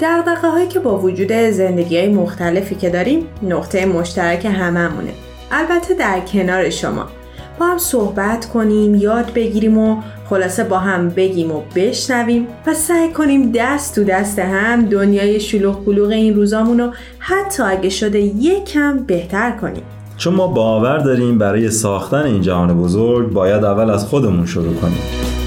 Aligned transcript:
دقدقه 0.00 0.48
هایی 0.48 0.68
که 0.68 0.78
با 0.78 0.98
وجود 0.98 1.32
زندگی 1.32 1.98
های 1.98 2.08
مختلفی 2.08 2.74
که 2.74 2.90
داریم 2.90 3.26
نقطه 3.42 3.86
مشترک 3.86 4.44
هممونه. 4.44 5.12
البته 5.50 5.94
در 5.94 6.20
کنار 6.20 6.70
شما. 6.70 7.06
با 7.58 7.66
هم 7.66 7.78
صحبت 7.78 8.46
کنیم 8.46 8.94
یاد 8.94 9.32
بگیریم 9.34 9.78
و 9.78 9.96
خلاصه 10.30 10.64
با 10.64 10.78
هم 10.78 11.08
بگیم 11.08 11.52
و 11.52 11.62
بشنویم 11.76 12.46
و 12.66 12.74
سعی 12.74 13.12
کنیم 13.12 13.52
دست 13.54 13.94
تو 13.94 14.04
دست 14.04 14.38
هم 14.38 14.86
دنیای 14.86 15.40
شلوغ 15.40 15.84
بلوغ 15.84 16.10
این 16.10 16.34
روزامون 16.34 16.78
رو 16.78 16.90
حتی 17.18 17.62
اگه 17.62 17.88
شده 17.88 18.20
یکم 18.20 18.98
بهتر 18.98 19.50
کنیم. 19.50 19.82
چون 20.16 20.34
ما 20.34 20.46
باور 20.46 20.98
داریم 20.98 21.38
برای 21.38 21.70
ساختن 21.70 22.22
این 22.22 22.42
جهان 22.42 22.80
بزرگ 22.80 23.32
باید 23.32 23.64
اول 23.64 23.90
از 23.90 24.06
خودمون 24.06 24.46
شروع 24.46 24.74
کنیم. 24.74 25.41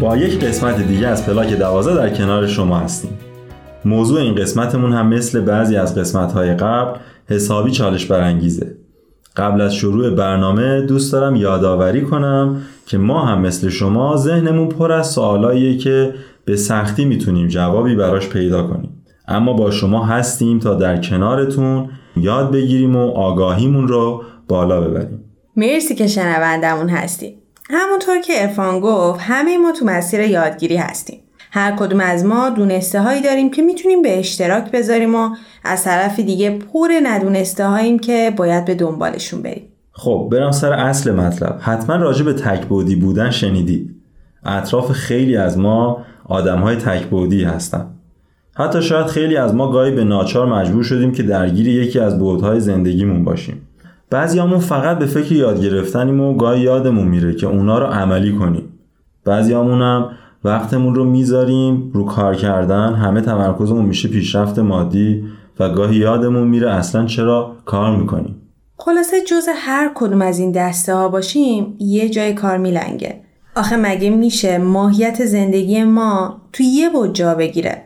با 0.00 0.16
یک 0.16 0.44
قسمت 0.44 0.86
دیگه 0.88 1.06
از 1.08 1.26
پلاک 1.26 1.58
دوازه 1.58 1.94
در 1.94 2.10
کنار 2.10 2.46
شما 2.46 2.78
هستیم. 2.78 3.10
موضوع 3.84 4.20
این 4.20 4.34
قسمتمون 4.34 4.92
هم 4.92 5.08
مثل 5.08 5.40
بعضی 5.40 5.76
از 5.76 5.98
قسمتهای 5.98 6.54
قبل 6.54 6.98
حسابی 7.28 7.70
چالش 7.70 8.06
برانگیزه. 8.06 8.76
قبل 9.36 9.60
از 9.60 9.74
شروع 9.74 10.10
برنامه 10.10 10.80
دوست 10.80 11.12
دارم 11.12 11.36
یادآوری 11.36 12.02
کنم 12.02 12.62
که 12.86 12.98
ما 12.98 13.24
هم 13.24 13.40
مثل 13.40 13.68
شما 13.68 14.16
ذهنمون 14.16 14.68
پر 14.68 14.92
از 14.92 15.06
سوالاییه 15.06 15.78
که 15.78 16.14
به 16.44 16.56
سختی 16.56 17.04
می‌تونیم 17.04 17.48
جوابی 17.48 17.94
براش 17.94 18.28
پیدا 18.28 18.62
کنیم. 18.62 19.04
اما 19.28 19.52
با 19.52 19.70
شما 19.70 20.06
هستیم 20.06 20.58
تا 20.58 20.74
در 20.74 20.96
کنارتون 20.96 21.88
یاد 22.16 22.52
بگیریم 22.52 22.96
و 22.96 23.10
آگاهیمون 23.10 23.88
رو 23.88 24.22
بالا 24.48 24.80
ببریم. 24.80 25.24
مرسی 25.56 25.94
که 25.94 26.06
شنوندمون 26.06 26.88
هستیم 26.88 27.34
همونطور 27.70 28.20
که 28.20 28.42
ارفان 28.42 28.80
گفت 28.80 29.20
همه 29.22 29.58
ما 29.58 29.72
تو 29.72 29.84
مسیر 29.84 30.20
یادگیری 30.20 30.76
هستیم. 30.76 31.20
هر 31.50 31.76
کدوم 31.76 32.00
از 32.00 32.24
ما 32.24 32.50
دونسته 32.50 33.00
هایی 33.00 33.22
داریم 33.22 33.50
که 33.50 33.62
می‌تونیم 33.62 34.02
به 34.02 34.18
اشتراک 34.18 34.70
بذاریم 34.70 35.14
و 35.14 35.30
از 35.64 35.84
طرف 35.84 36.20
دیگه 36.20 36.58
پر 36.58 36.88
ندونسته 37.02 37.66
هاییم 37.66 37.98
که 37.98 38.32
باید 38.36 38.64
به 38.64 38.74
دنبالشون 38.74 39.42
بریم. 39.42 39.68
خب 39.92 40.28
برم 40.32 40.50
سر 40.50 40.72
اصل 40.72 41.12
مطلب. 41.12 41.58
حتما 41.60 41.96
راجع 41.96 42.24
به 42.24 42.32
تکبودی 42.32 42.96
بودن 42.96 43.30
شنیدید 43.30 43.94
اطراف 44.44 44.92
خیلی 44.92 45.36
از 45.36 45.58
ما 45.58 46.04
آدم 46.24 46.58
های 46.58 46.76
تکبودی 46.76 47.44
هستن. 47.44 47.86
حتی 48.56 48.82
شاید 48.82 49.06
خیلی 49.06 49.36
از 49.36 49.54
ما 49.54 49.70
گاهی 49.70 49.90
به 49.90 50.04
ناچار 50.04 50.46
مجبور 50.46 50.82
شدیم 50.82 51.12
که 51.12 51.22
درگیر 51.22 51.68
یکی 51.68 51.98
از 51.98 52.18
بودهای 52.18 52.60
زندگیمون 52.60 53.24
باشیم. 53.24 53.68
بعضیامون 54.14 54.58
فقط 54.58 54.98
به 54.98 55.06
فکر 55.06 55.32
یاد 55.32 55.62
گرفتنیم 55.62 56.20
و 56.20 56.36
گاهی 56.36 56.60
یادمون 56.60 57.08
میره 57.08 57.34
که 57.34 57.46
اونا 57.46 57.78
رو 57.78 57.86
عملی 57.86 58.32
کنیم. 58.32 58.68
بعضیامون 59.24 59.82
هم 59.82 60.10
وقتمون 60.44 60.94
رو 60.94 61.04
می‌ذاریم 61.04 61.90
رو 61.94 62.04
کار 62.04 62.34
کردن 62.34 62.94
همه 62.94 63.20
تمرکزمون 63.20 63.84
میشه 63.84 64.08
پیشرفت 64.08 64.58
مادی 64.58 65.24
و 65.60 65.68
گاهی 65.68 65.96
یادمون 65.96 66.48
میره 66.48 66.70
اصلا 66.70 67.06
چرا 67.06 67.56
کار 67.64 67.96
می‌کنیم. 67.96 68.36
خلاصه 68.76 69.16
جز 69.20 69.48
هر 69.56 69.90
کدوم 69.94 70.22
از 70.22 70.38
این 70.38 70.52
دسته 70.52 70.94
ها 70.94 71.08
باشیم 71.08 71.76
یه 71.78 72.08
جای 72.08 72.34
کار 72.34 72.58
میلنگه. 72.58 73.20
آخه 73.56 73.76
مگه 73.76 74.10
میشه 74.10 74.58
ماهیت 74.58 75.24
زندگی 75.24 75.84
ما 75.84 76.40
تو 76.52 76.62
یه 76.62 76.90
بود 76.90 77.12
جا 77.12 77.34
بگیره؟ 77.34 77.82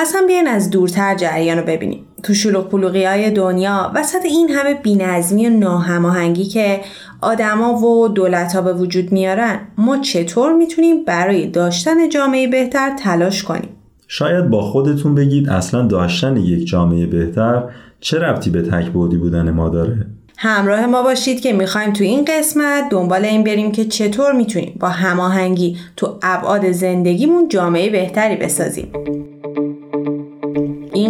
اصلا 0.00 0.24
بیاین 0.26 0.46
از 0.48 0.70
دورتر 0.70 1.14
جریان 1.14 1.58
رو 1.58 1.64
ببینیم. 1.64 2.04
تو 2.22 2.34
شلوغ 2.34 2.68
پلوغی 2.68 3.04
های 3.04 3.30
دنیا 3.30 3.92
وسط 3.94 4.24
این 4.24 4.50
همه 4.50 4.74
بینظمی 4.74 5.46
و 5.46 5.50
ناهماهنگی 5.50 6.44
که 6.44 6.80
آدما 7.20 7.74
و 7.74 8.08
دولت 8.08 8.52
ها 8.52 8.60
به 8.60 8.72
وجود 8.72 9.12
میارن 9.12 9.58
ما 9.78 9.98
چطور 9.98 10.52
می‌تونیم 10.52 11.04
برای 11.04 11.46
داشتن 11.46 12.08
جامعه 12.08 12.48
بهتر 12.48 12.96
تلاش 12.98 13.42
کنیم؟ 13.42 13.68
شاید 14.08 14.50
با 14.50 14.62
خودتون 14.62 15.14
بگید 15.14 15.48
اصلا 15.48 15.86
داشتن 15.86 16.36
یک 16.36 16.66
جامعه 16.66 17.06
بهتر 17.06 17.62
چه 18.00 18.18
ربطی 18.18 18.50
به 18.50 18.62
تک 18.62 18.90
بودن 18.90 19.50
ما 19.50 19.68
داره؟ 19.68 20.06
همراه 20.36 20.86
ما 20.86 21.02
باشید 21.02 21.40
که 21.40 21.52
می‌خوایم 21.52 21.92
تو 21.92 22.04
این 22.04 22.24
قسمت 22.24 22.84
دنبال 22.90 23.24
این 23.24 23.44
بریم 23.44 23.72
که 23.72 23.84
چطور 23.84 24.32
می‌تونیم 24.32 24.76
با 24.80 24.88
هماهنگی 24.88 25.76
تو 25.96 26.18
ابعاد 26.22 26.72
زندگیمون 26.72 27.48
جامعه 27.48 27.90
بهتری 27.90 28.36
بسازیم. 28.36 28.92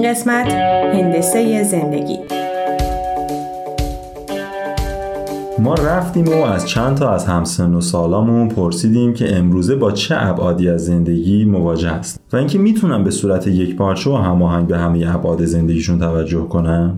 این 0.00 0.10
قسمت 0.10 0.52
هندسه 0.94 1.62
زندگی. 1.62 2.18
ما 5.58 5.74
رفتیم 5.74 6.28
و 6.28 6.44
از 6.44 6.68
چند 6.68 6.96
تا 6.96 7.14
از 7.14 7.24
همسن 7.26 7.74
و 7.74 7.80
سالامون 7.80 8.48
پرسیدیم 8.48 9.14
که 9.14 9.36
امروزه 9.36 9.76
با 9.76 9.92
چه 9.92 10.14
ابعادی 10.18 10.68
از 10.68 10.84
زندگی 10.84 11.44
مواجه 11.44 11.88
است 11.90 12.20
و 12.32 12.36
اینکه 12.36 12.58
می‌تونن 12.58 13.04
به 13.04 13.10
صورت 13.10 13.46
یک 13.46 13.76
پارچه 13.76 14.10
و 14.10 14.16
هماهنگ 14.16 14.66
به 14.66 14.78
همه 14.78 15.14
ابعاد 15.14 15.44
زندگیشون 15.44 15.98
توجه 15.98 16.48
کنن. 16.48 16.94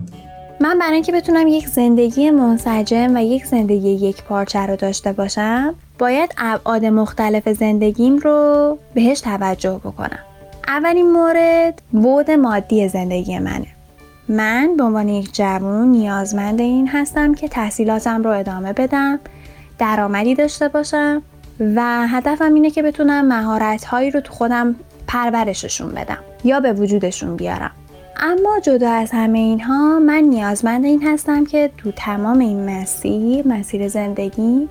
من 0.61 0.79
برای 0.79 0.93
اینکه 0.93 1.11
بتونم 1.11 1.47
یک 1.47 1.67
زندگی 1.67 2.31
منسجم 2.31 3.15
و 3.15 3.23
یک 3.23 3.45
زندگی 3.45 3.89
یک 3.89 4.23
پارچه 4.23 4.59
رو 4.59 4.75
داشته 4.75 5.13
باشم 5.13 5.75
باید 5.99 6.33
ابعاد 6.37 6.85
مختلف 6.85 7.49
زندگیم 7.49 8.17
رو 8.17 8.77
بهش 8.93 9.21
توجه 9.21 9.79
بکنم. 9.83 10.19
اولین 10.67 11.11
مورد 11.11 11.81
بود 11.91 12.31
مادی 12.31 12.87
زندگی 12.87 13.39
منه. 13.39 13.67
من 14.29 14.77
به 14.77 14.83
عنوان 14.83 15.09
یک 15.09 15.35
جوان 15.35 15.87
نیازمند 15.87 16.61
این 16.61 16.87
هستم 16.87 17.33
که 17.33 17.47
تحصیلاتم 17.47 18.23
رو 18.23 18.29
ادامه 18.29 18.73
بدم 18.73 19.19
درآمدی 19.79 20.35
داشته 20.35 20.67
باشم 20.67 21.21
و 21.59 22.07
هدفم 22.07 22.53
اینه 22.53 22.69
که 22.69 22.81
بتونم 22.81 23.27
مهارت 23.27 23.85
هایی 23.85 24.11
رو 24.11 24.19
تو 24.19 24.33
خودم 24.33 24.75
پرورششون 25.07 25.91
بدم 25.91 26.19
یا 26.43 26.59
به 26.59 26.73
وجودشون 26.73 27.35
بیارم. 27.35 27.71
اما 28.17 28.59
جدا 28.59 28.91
از 28.91 29.11
همه 29.11 29.39
اینها 29.39 29.99
من 29.99 30.19
نیازمند 30.23 30.85
این 30.85 31.03
هستم 31.07 31.45
که 31.45 31.71
تو 31.77 31.91
تمام 31.91 32.39
این 32.39 32.69
مسیر 32.69 33.47
مسیر 33.47 33.87
زندگی 33.87 34.69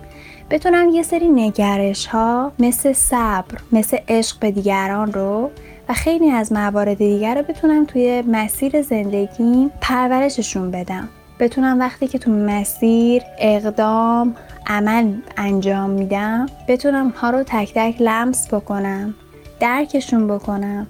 بتونم 0.50 0.88
یه 0.88 1.02
سری 1.02 1.28
نگرش 1.28 2.06
ها 2.06 2.52
مثل 2.58 2.92
صبر 2.92 3.58
مثل 3.72 3.98
عشق 4.08 4.38
به 4.38 4.50
دیگران 4.50 5.12
رو 5.12 5.50
خیلی 5.92 6.30
از 6.30 6.52
موارد 6.52 6.98
دیگر 6.98 7.34
رو 7.34 7.42
بتونم 7.42 7.84
توی 7.84 8.22
مسیر 8.22 8.82
زندگی 8.82 9.70
پرورششون 9.80 10.70
بدم. 10.70 11.08
بتونم 11.40 11.78
وقتی 11.80 12.08
که 12.08 12.18
تو 12.18 12.30
مسیر 12.30 13.22
اقدام 13.38 14.36
عمل 14.66 15.14
انجام 15.36 15.90
میدم 15.90 16.46
بتونم 16.68 17.08
ها 17.08 17.30
رو 17.30 17.42
تک 17.42 17.72
تک 17.74 17.96
لمس 18.00 18.54
بکنم 18.54 19.14
درکشون 19.60 20.28
بکنم 20.28 20.86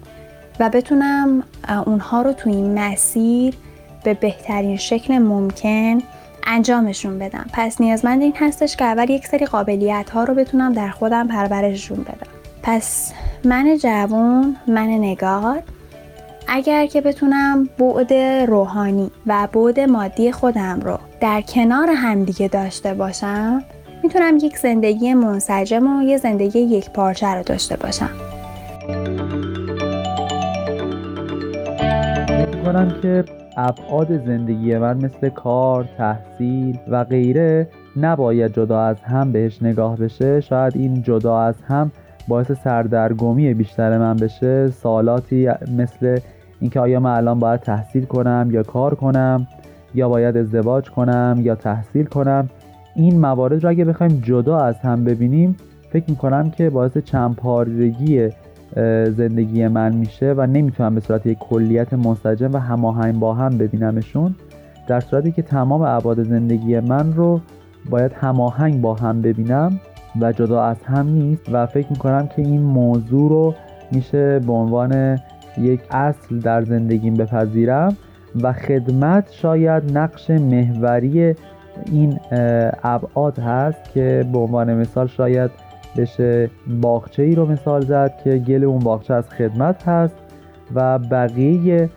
و 0.59 0.69
بتونم 0.69 1.43
اونها 1.85 2.21
رو 2.21 2.33
تو 2.33 2.49
این 2.49 2.79
مسیر 2.79 3.53
به 4.03 4.13
بهترین 4.13 4.77
شکل 4.77 5.17
ممکن 5.17 6.01
انجامشون 6.47 7.19
بدم. 7.19 7.45
پس 7.53 7.81
نیازمند 7.81 8.21
این 8.21 8.33
هستش 8.35 8.75
که 8.75 8.85
اول 8.85 9.09
یک 9.09 9.27
سری 9.27 9.45
قابلیت 9.45 10.09
ها 10.09 10.23
رو 10.23 10.33
بتونم 10.33 10.73
در 10.73 10.89
خودم 10.89 11.27
پرورششون 11.27 11.97
بدم. 11.97 12.32
پس 12.63 13.13
من 13.45 13.77
جوون 13.77 14.55
من 14.67 14.87
نگار. 14.87 15.61
اگر 16.47 16.85
که 16.85 17.01
بتونم 17.01 17.69
بعد 17.79 18.13
روحانی 18.49 19.11
و 19.27 19.47
بعد 19.53 19.79
مادی 19.79 20.31
خودم 20.31 20.79
رو 20.79 20.97
در 21.21 21.41
کنار 21.41 21.89
همدیگه 21.89 22.47
داشته 22.47 22.93
باشم 22.93 23.63
می‌تونم 24.03 24.37
یک 24.37 24.57
زندگی 24.57 25.13
منسجم 25.13 25.97
و 25.97 26.03
یه 26.03 26.17
زندگی 26.17 26.59
یک 26.59 26.89
پارچه 26.89 27.27
رو 27.27 27.43
داشته 27.43 27.77
باشم. 27.77 28.09
کنم 32.65 32.95
که 33.01 33.23
ابعاد 33.57 34.25
زندگی 34.25 34.77
من 34.77 34.97
مثل 34.97 35.29
کار، 35.29 35.89
تحصیل 35.97 36.77
و 36.87 37.03
غیره 37.03 37.67
نباید 37.97 38.55
جدا 38.55 38.81
از 38.81 38.97
هم 39.01 39.31
بهش 39.31 39.61
نگاه 39.61 39.97
بشه. 39.97 40.41
شاید 40.41 40.73
این 40.75 41.01
جدا 41.01 41.41
از 41.41 41.55
هم 41.67 41.91
باعث 42.27 42.51
سردرگمی 42.51 43.53
بیشتر 43.53 43.97
من 43.97 44.15
بشه 44.15 44.69
سالاتی 44.69 45.49
مثل 45.77 46.19
اینکه 46.59 46.79
آیا 46.79 46.99
من 46.99 47.15
الان 47.15 47.39
باید 47.39 47.59
تحصیل 47.59 48.05
کنم 48.05 48.49
یا 48.51 48.63
کار 48.63 48.95
کنم 48.95 49.47
یا 49.95 50.09
باید 50.09 50.37
ازدواج 50.37 50.89
کنم 50.89 51.37
یا 51.41 51.55
تحصیل 51.55 52.05
کنم. 52.05 52.49
این 52.95 53.19
موارد 53.19 53.63
رو 53.63 53.69
اگه 53.69 53.85
بخوایم 53.85 54.21
جدا 54.25 54.59
از 54.59 54.79
هم 54.79 55.03
ببینیم 55.03 55.55
فکر 55.89 56.05
می‌کنم 56.09 56.51
که 56.51 56.69
باعث 56.69 56.97
چندپارگی 56.97 58.29
زندگی 59.09 59.67
من 59.67 59.95
میشه 59.95 60.33
و 60.37 60.45
نمی‌تونم 60.45 60.95
به 60.95 61.01
صورت 61.01 61.25
یک 61.25 61.37
کلیت 61.39 61.93
منسجم 61.93 62.53
و 62.53 62.57
هماهنگ 62.57 63.19
با 63.19 63.33
هم 63.33 63.57
ببینمشون. 63.57 64.35
در 64.87 64.99
صورتی 64.99 65.31
که 65.31 65.41
تمام 65.41 65.81
ابعاد 65.81 66.23
زندگی 66.23 66.79
من 66.79 67.13
رو 67.13 67.41
باید 67.89 68.11
هماهنگ 68.13 68.81
با 68.81 68.93
هم 68.93 69.21
ببینم. 69.21 69.79
و 70.21 70.31
جدا 70.31 70.63
از 70.63 70.83
هم 70.83 71.07
نیست 71.07 71.49
و 71.51 71.65
فکر 71.65 71.87
می‌کنم 71.89 72.27
که 72.27 72.41
این 72.41 72.61
موضوع 72.61 73.29
رو 73.29 73.55
میشه 73.91 74.39
به 74.39 74.53
عنوان 74.53 75.19
یک 75.57 75.81
اصل 75.91 76.39
در 76.39 76.61
زندگیم 76.61 77.13
بپذیرم 77.13 77.97
و 78.41 78.53
خدمت 78.53 79.31
شاید 79.31 79.97
نقش 79.97 80.29
محوری 80.29 81.35
این 81.91 82.19
ابعاد 82.83 83.39
هست 83.39 83.93
که 83.93 84.25
به 84.33 84.39
عنوان 84.39 84.73
مثال 84.73 85.07
شاید 85.07 85.51
بشه 85.97 86.49
باغچه 86.81 87.23
ای 87.23 87.35
رو 87.35 87.45
مثال 87.45 87.81
زد 87.81 88.13
که 88.23 88.37
گل 88.37 88.63
اون 88.63 88.79
باغچه 88.79 89.13
از 89.13 89.29
خدمت 89.29 89.87
هست 89.87 90.15
و 90.75 90.99
بقیه 90.99 91.89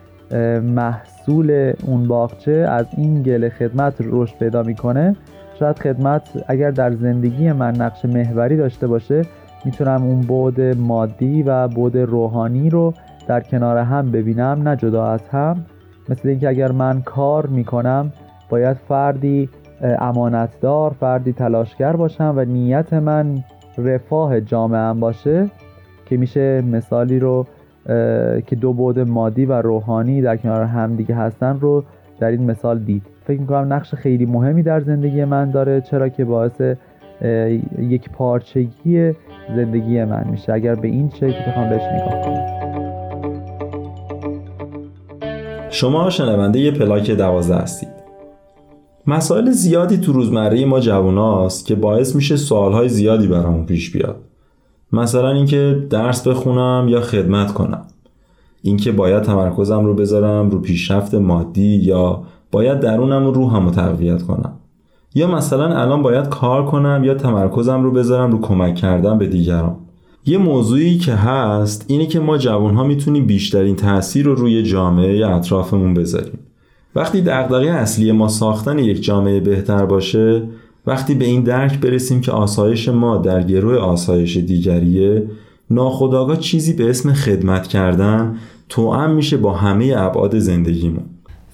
محصول 0.62 1.72
اون 1.86 2.08
باغچه 2.08 2.52
از 2.52 2.86
این 2.96 3.22
گل 3.22 3.48
خدمت 3.48 3.94
رشد 4.00 4.38
پیدا 4.38 4.62
می‌کنه. 4.62 5.16
شاید 5.58 5.78
خدمت 5.78 6.44
اگر 6.48 6.70
در 6.70 6.92
زندگی 6.92 7.52
من 7.52 7.74
نقش 7.74 8.04
محوری 8.04 8.56
داشته 8.56 8.86
باشه 8.86 9.22
می‌تونم 9.64 10.02
اون 10.02 10.20
بعد 10.20 10.76
مادی 10.76 11.42
و 11.42 11.68
بعد 11.68 11.96
روحانی 11.96 12.70
رو 12.70 12.94
در 13.28 13.40
کنار 13.40 13.78
هم 13.78 14.10
ببینم 14.10 14.68
نه 14.68 14.76
جدا 14.76 15.06
از 15.06 15.28
هم. 15.28 15.64
مثل 16.08 16.28
اینکه 16.28 16.48
اگر 16.48 16.72
من 16.72 17.02
کار 17.02 17.46
می‌کنم 17.46 18.12
باید 18.48 18.76
فردی 18.88 19.48
امانتدار 19.98 20.90
فردی 21.00 21.32
تلاشگر 21.32 21.96
باشم 21.96 22.34
و 22.36 22.44
نیت 22.44 22.92
من 22.92 23.44
رفاه 23.78 24.40
جامعه 24.40 24.92
باشه 24.92 25.50
که 26.06 26.16
میشه 26.16 26.62
مثالی 26.62 27.18
رو 27.18 27.46
که 28.46 28.56
دو 28.60 28.72
بعد 28.72 28.98
مادی 28.98 29.46
و 29.46 29.52
روحانی 29.52 30.22
در 30.22 30.36
کنار 30.36 30.64
هم 30.64 30.96
دیگه 30.96 31.14
هستن 31.14 31.60
رو 31.60 31.84
در 32.20 32.30
این 32.30 32.50
مثال 32.50 32.78
دید. 32.78 33.15
فکر 33.26 33.40
می‌کنم 33.40 33.72
نقش 33.72 33.94
خیلی 33.94 34.26
مهمی 34.26 34.62
در 34.62 34.80
زندگی 34.80 35.24
من 35.24 35.50
داره 35.50 35.80
چرا 35.80 36.08
که 36.08 36.24
باعث 36.24 36.60
یک 37.78 38.10
پارچگی 38.10 39.12
زندگی 39.56 40.04
من 40.04 40.26
میشه. 40.30 40.52
اگر 40.52 40.74
به 40.74 40.88
این 40.88 41.10
شکل 41.10 41.50
بخوام 41.50 41.70
بهش 41.70 41.82
نگاه 41.82 42.20
کنم. 42.22 42.46
شما 45.70 46.10
شنونده 46.10 46.58
یه 46.58 46.70
پلاک 46.70 47.10
دوازده 47.10 47.56
هستید. 47.56 47.88
مسائل 49.06 49.50
زیادی 49.50 49.98
تو 49.98 50.12
روزمره 50.12 50.64
ما 50.64 50.80
جواناست 50.80 51.66
که 51.66 51.74
باعث 51.74 52.16
میشه 52.16 52.36
سوالهای 52.36 52.88
زیادی 52.88 53.26
برامون 53.26 53.66
پیش 53.66 53.90
بیاد. 53.90 54.16
مثلا 54.92 55.30
اینکه 55.30 55.86
درس 55.90 56.28
بخونم 56.28 56.86
یا 56.88 57.00
خدمت 57.00 57.52
کنم. 57.52 57.82
اینکه 58.62 58.92
باید 58.92 59.22
تمرکزم 59.22 59.84
رو 59.84 59.94
بذارم 59.94 60.50
رو 60.50 60.60
پیشرفت 60.60 61.14
مادی 61.14 61.76
یا 61.76 62.22
باید 62.56 62.80
درونم 62.80 63.26
و 63.26 63.30
روحم 63.30 63.64
رو 63.64 63.70
تقویت 63.70 64.22
کنم. 64.22 64.52
یا 65.14 65.26
مثلا 65.26 65.80
الان 65.82 66.02
باید 66.02 66.28
کار 66.28 66.66
کنم 66.66 67.02
یا 67.04 67.14
تمرکزم 67.14 67.82
رو 67.82 67.90
بذارم 67.90 68.32
رو 68.32 68.40
کمک 68.40 68.74
کردن 68.74 69.18
به 69.18 69.26
دیگران. 69.26 69.76
یه 70.26 70.38
موضوعی 70.38 70.98
که 70.98 71.12
هست 71.14 71.84
اینه 71.88 72.06
که 72.06 72.20
ما 72.20 72.38
جوانها 72.38 72.84
می‌تونیم 72.84 73.26
بیشترین 73.26 73.76
تاثیر 73.76 74.26
رو 74.26 74.34
روی 74.34 74.62
جامعه 74.62 75.26
اطرافمون 75.26 75.94
بذاریم. 75.94 76.38
وقتی 76.94 77.20
دغدغه 77.20 77.70
اصلی 77.70 78.12
ما 78.12 78.28
ساختن 78.28 78.78
یک 78.78 79.02
جامعه 79.02 79.40
بهتر 79.40 79.86
باشه 79.86 80.42
وقتی 80.86 81.14
به 81.14 81.24
این 81.24 81.42
درک 81.42 81.80
برسیم 81.80 82.20
که 82.20 82.32
آسایش 82.32 82.88
ما 82.88 83.16
در 83.16 83.42
گروه 83.42 83.76
آسایش 83.76 84.36
دیگریه 84.36 85.30
ناخداگاه 85.70 86.36
چیزی 86.36 86.72
به 86.72 86.90
اسم 86.90 87.12
خدمت 87.12 87.66
کردن 87.66 88.36
توأم 88.68 89.10
میشه 89.10 89.36
با 89.36 89.52
همه 89.52 89.94
ابعاد 89.96 90.38
زندگیمون. 90.38 91.04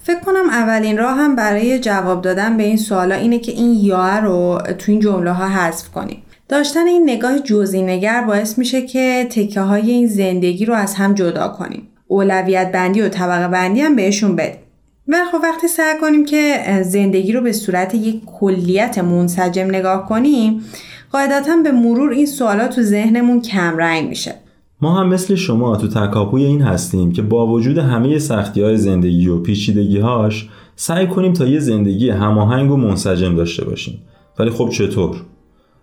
فکر 0.03 0.19
کنم 0.19 0.49
اولین 0.49 0.97
راه 0.97 1.17
هم 1.17 1.35
برای 1.35 1.79
جواب 1.79 2.21
دادن 2.21 2.57
به 2.57 2.63
این 2.63 2.77
سوالا 2.77 3.15
اینه 3.15 3.39
که 3.39 3.51
این 3.51 3.73
یا 3.73 4.19
رو 4.19 4.61
تو 4.77 4.91
این 4.91 5.01
جمله 5.01 5.31
ها 5.31 5.47
حذف 5.47 5.89
کنیم. 5.89 6.23
داشتن 6.49 6.87
این 6.87 7.09
نگاه 7.09 7.39
جزئی 7.39 7.81
نگر 7.81 8.21
باعث 8.21 8.57
میشه 8.57 8.81
که 8.81 9.27
تکه 9.31 9.61
های 9.61 9.91
این 9.91 10.07
زندگی 10.07 10.65
رو 10.65 10.73
از 10.73 10.95
هم 10.95 11.13
جدا 11.13 11.47
کنیم. 11.47 11.87
اولویت 12.07 12.71
بندی 12.71 13.01
و 13.01 13.09
طبقه 13.09 13.47
بندی 13.47 13.81
هم 13.81 13.95
بهشون 13.95 14.35
بدیم. 14.35 14.59
و 15.07 15.15
خب 15.31 15.37
وقتی 15.43 15.67
سعی 15.67 15.99
کنیم 16.01 16.25
که 16.25 16.63
زندگی 16.85 17.31
رو 17.31 17.41
به 17.41 17.51
صورت 17.51 17.95
یک 17.95 18.21
کلیت 18.25 18.97
منسجم 18.97 19.65
نگاه 19.65 20.09
کنیم 20.09 20.65
قاعدتا 21.11 21.55
به 21.55 21.71
مرور 21.71 22.11
این 22.11 22.25
سوالات 22.25 22.75
تو 22.75 22.81
ذهنمون 22.81 23.41
کم 23.41 23.77
رنگ 23.77 24.09
میشه. 24.09 24.35
ما 24.83 24.93
هم 24.93 25.07
مثل 25.07 25.35
شما 25.35 25.75
تو 25.75 25.87
تکاپوی 25.87 26.43
این 26.43 26.61
هستیم 26.61 27.11
که 27.11 27.21
با 27.21 27.47
وجود 27.47 27.77
همه 27.77 28.19
سختی 28.19 28.61
های 28.61 28.77
زندگی 28.77 29.27
و 29.27 29.39
پیچیدگی 29.39 29.99
هاش 29.99 30.49
سعی 30.75 31.07
کنیم 31.07 31.33
تا 31.33 31.45
یه 31.45 31.59
زندگی 31.59 32.09
هماهنگ 32.09 32.71
و 32.71 32.77
منسجم 32.77 33.35
داشته 33.35 33.65
باشیم 33.65 34.01
ولی 34.39 34.49
خب 34.49 34.69
چطور؟ 34.69 35.15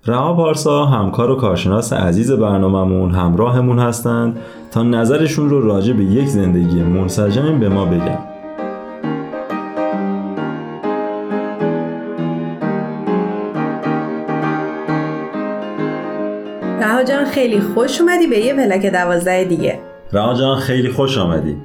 رها 0.07 0.35
پارسا 0.35 0.87
همکار 0.87 1.31
و 1.31 1.37
کارشناس 1.37 1.93
عزیز 1.93 2.33
برنامهمون 2.33 3.11
همراهمون 3.11 3.79
هستند 3.79 4.37
تا 4.71 4.83
نظرشون 4.83 5.51
رو 5.51 5.61
راجع 5.61 5.93
به 5.93 6.05
یک 6.05 6.29
زندگی 6.29 6.83
منسجم 6.83 7.61
به 7.61 7.69
ما 7.69 7.85
بگن 7.85 8.30
رها 17.01 17.09
جان 17.09 17.25
خیلی 17.25 17.61
خوش 17.61 18.01
اومدی 18.01 18.27
به 18.27 18.39
یه 18.39 18.55
پلک 18.55 18.87
دوازده 18.87 19.45
دیگه. 19.45 19.81
رها 20.13 20.35
جان 20.35 20.59
خیلی 20.59 20.89
خوش 20.89 21.19
آمدی 21.19 21.57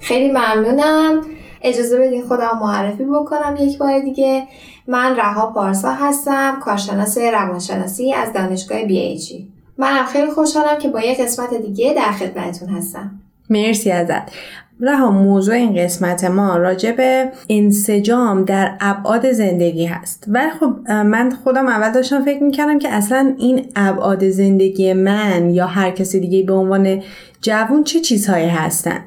خیلی 0.00 0.30
ممنونم. 0.30 1.20
اجازه 1.62 1.98
بدین 1.98 2.22
خودم 2.22 2.58
معرفی 2.60 3.04
بکنم 3.04 3.56
یک 3.60 3.78
بار 3.78 4.00
دیگه. 4.00 4.42
من 4.86 5.16
رها 5.16 5.46
پارسا 5.46 5.92
هستم 5.92 6.60
کارشناس 6.60 7.18
روانشناسی 7.18 8.12
از 8.12 8.32
دانشگاه 8.32 8.84
بی 8.84 8.98
ایچی 8.98 9.48
منم 9.78 10.06
خیلی 10.06 10.30
خوشحالم 10.30 10.78
که 10.78 10.88
با 10.88 11.00
یک 11.00 11.20
قسمت 11.20 11.54
دیگه 11.54 11.94
در 11.94 12.12
خدمتتون 12.12 12.68
هستم. 12.68 13.10
مرسی 13.50 13.90
ازت. 13.90 14.32
رها 14.80 15.10
موضوع 15.10 15.54
این 15.54 15.84
قسمت 15.84 16.24
ما 16.24 16.56
راجع 16.56 16.92
به 16.92 17.32
انسجام 17.48 18.44
در 18.44 18.76
ابعاد 18.80 19.32
زندگی 19.32 19.86
هست. 19.86 20.24
ولی 20.28 20.50
خب 20.50 20.90
من 20.90 21.30
خودم 21.44 21.66
اول 21.66 21.92
داشتم 21.92 22.24
فکر 22.24 22.42
می‌کردم 22.42 22.78
که 22.78 22.88
اصلا 22.88 23.34
این 23.38 23.66
ابعاد 23.76 24.28
زندگی 24.28 24.92
من 24.92 25.50
یا 25.50 25.66
هر 25.66 25.90
کسی 25.90 26.20
دیگه 26.20 26.42
به 26.42 26.52
عنوان 26.52 27.02
جوون 27.40 27.84
چه 27.84 28.00
چیزهایی 28.00 28.48
هستن؟ 28.48 29.00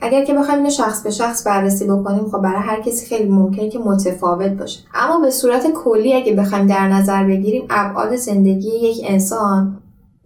اگر 0.00 0.24
که 0.24 0.34
بخوایم 0.34 0.58
اینو 0.58 0.70
شخص 0.70 1.02
به 1.02 1.10
شخص 1.10 1.46
بررسی 1.46 1.84
بکنیم 1.84 2.24
خب 2.24 2.38
برای 2.38 2.62
هر 2.62 2.80
کسی 2.80 3.06
خیلی 3.06 3.28
ممکنه 3.28 3.68
که 3.68 3.78
متفاوت 3.78 4.50
باشه. 4.50 4.80
اما 4.94 5.18
به 5.18 5.30
صورت 5.30 5.66
کلی 5.72 6.14
اگه 6.14 6.34
بخوایم 6.34 6.66
در 6.66 6.88
نظر 6.88 7.24
بگیریم 7.24 7.64
ابعاد 7.70 8.16
زندگی 8.16 8.68
یک 8.68 9.04
انسان 9.08 9.78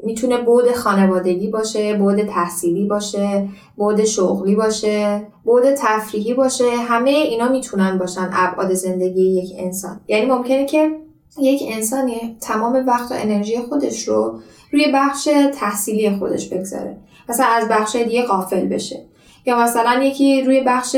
می‌تونه 0.04 0.38
بود 0.38 0.72
خانوادگی 0.72 1.48
باشه 1.48 1.94
بود 1.94 2.22
تحصیلی 2.22 2.86
باشه 2.86 3.48
بود 3.76 4.04
شغلی 4.04 4.54
باشه 4.54 5.26
بود 5.44 5.74
تفریحی 5.74 6.34
باشه 6.34 6.70
همه 6.88 7.10
اینا 7.10 7.48
می‌تونن 7.48 7.98
باشن 7.98 8.30
ابعاد 8.32 8.74
زندگی 8.74 9.22
یک 9.22 9.54
انسان. 9.58 10.00
یعنی 10.08 10.26
ممکنه 10.26 10.66
که 10.66 10.90
یک 11.38 11.62
انسانی 11.72 12.36
تمام 12.40 12.84
وقت 12.86 13.12
و 13.12 13.14
انرژی 13.18 13.58
خودش 13.58 14.08
رو 14.08 14.38
روی 14.72 14.92
بخش 14.94 15.28
تحصیلی 15.54 16.16
خودش 16.16 16.48
بگذاره. 16.48 16.96
مثلا 17.28 17.46
از 17.46 17.68
بخش 17.68 17.96
دیگه 17.96 18.22
قافل 18.22 18.66
بشه. 18.66 19.02
یا 19.46 19.58
مثلا 19.58 20.02
یکی 20.02 20.42
روی 20.42 20.60
بخش 20.60 20.96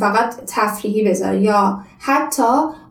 فقط 0.00 0.34
تفریحی 0.46 1.04
بذاره. 1.04 1.42
یا 1.42 1.78
حتی 1.98 2.42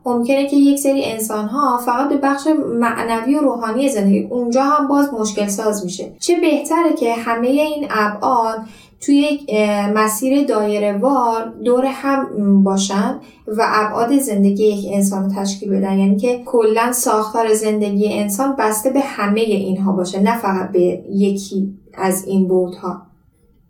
ممکنه 0.05 0.47
که 0.47 0.55
یک 0.55 0.79
سری 0.79 1.05
انسان 1.05 1.45
ها 1.45 1.77
فقط 1.77 2.09
به 2.09 2.17
بخش 2.17 2.47
معنوی 2.79 3.35
و 3.35 3.39
روحانی 3.39 3.89
زندگی 3.89 4.27
اونجا 4.29 4.63
هم 4.63 4.87
باز 4.87 5.13
مشکل 5.13 5.47
ساز 5.47 5.83
میشه. 5.83 6.11
چه 6.19 6.39
بهتره 6.39 6.93
که 6.99 7.13
همه 7.13 7.47
این 7.47 7.87
ابعاد 7.89 8.59
توی 9.01 9.15
یک 9.15 9.49
مسیر 9.95 10.45
دایره 10.45 10.97
وار 10.97 11.53
دور 11.63 11.85
هم 11.85 12.63
باشن 12.63 13.19
و 13.47 13.65
ابعاد 13.67 14.17
زندگی 14.17 14.65
یک 14.65 14.93
انسان 14.93 15.23
رو 15.23 15.29
تشکیل 15.35 15.69
بدن؟ 15.69 15.99
یعنی 15.99 16.17
که 16.17 16.41
کلا 16.45 16.91
ساختار 16.91 17.53
زندگی 17.53 18.13
انسان 18.13 18.55
بسته 18.55 18.89
به 18.89 18.99
همه 18.99 19.41
اینها 19.41 19.91
باشه 19.91 20.19
نه 20.19 20.37
فقط 20.37 20.71
به 20.71 21.03
یکی 21.09 21.73
از 21.93 22.25
این 22.27 22.47
بودها. 22.47 23.01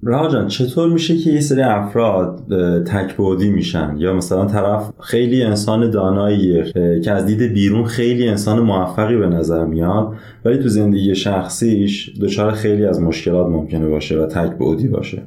رها 0.05 0.27
جان 0.27 0.47
چطور 0.47 0.89
میشه 0.89 1.17
که 1.17 1.29
یه 1.29 1.41
سری 1.41 1.61
افراد 1.61 2.39
تکبودی 2.83 3.49
میشن؟ 3.49 3.95
یا 3.97 4.13
مثلا 4.13 4.45
طرف 4.45 4.89
خیلی 4.99 5.43
انسان 5.43 5.89
داناییه 5.89 6.71
که 7.03 7.11
از 7.11 7.25
دید 7.25 7.53
بیرون 7.53 7.85
خیلی 7.85 8.27
انسان 8.27 8.59
موفقی 8.59 9.17
به 9.17 9.27
نظر 9.27 9.65
میاد 9.65 10.13
ولی 10.45 10.57
تو 10.57 10.69
زندگی 10.69 11.15
شخصیش 11.15 12.11
دچار 12.21 12.51
خیلی 12.51 12.85
از 12.85 13.01
مشکلات 13.01 13.47
ممکنه 13.47 13.87
باشه 13.87 14.19
و 14.19 14.25
تکبودی 14.25 14.87
باشه؟ 14.87 15.21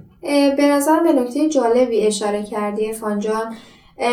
به 0.56 0.68
نظر 0.70 1.00
به 1.02 1.12
نکته 1.12 1.48
جالبی 1.48 2.06
اشاره 2.06 2.42
کردی 2.42 2.92
فانجان 2.92 3.54